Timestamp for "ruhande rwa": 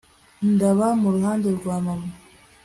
1.15-1.75